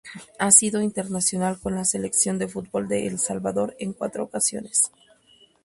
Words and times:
Ha 0.39 0.49
sido 0.49 0.81
internacional 0.81 1.59
con 1.59 1.75
la 1.75 1.85
Selección 1.85 2.39
de 2.39 2.47
fútbol 2.47 2.87
de 2.87 3.05
El 3.05 3.19
Salvador 3.19 3.75
en 3.77 3.93
cuatro 3.93 4.23
ocasiones. 4.23 4.91